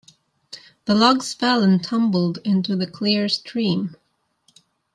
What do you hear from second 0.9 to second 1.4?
logs